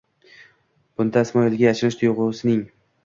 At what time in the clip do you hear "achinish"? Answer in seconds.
1.73-2.01